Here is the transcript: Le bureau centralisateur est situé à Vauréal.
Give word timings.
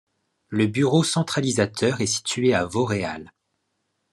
Le 0.49 0.65
bureau 0.65 1.03
centralisateur 1.03 2.01
est 2.01 2.07
situé 2.07 2.55
à 2.55 2.65
Vauréal. 2.65 3.31